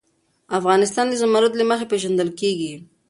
[0.59, 2.73] افغانستان د زمرد له مخې پېژندل کېږي.